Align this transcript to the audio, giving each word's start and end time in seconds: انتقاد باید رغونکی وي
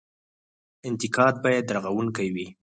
انتقاد 0.89 1.33
باید 1.43 1.65
رغونکی 1.75 2.27
وي 2.35 2.47